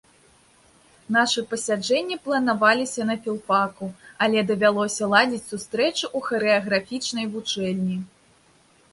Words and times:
Нашы 1.15 1.41
пасяджэнні 1.49 2.15
планаваліся 2.27 3.01
на 3.09 3.15
філфаку, 3.25 3.89
але 4.27 4.39
давялося 4.51 5.09
ладзіць 5.13 5.43
сустрэчы 5.51 6.03
ў 6.17 6.31
харэаграфічнай 6.31 7.25
вучэльні. 7.35 7.97